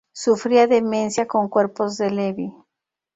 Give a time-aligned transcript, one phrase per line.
[0.13, 2.51] Sufría demencia con cuerpos de Lewy.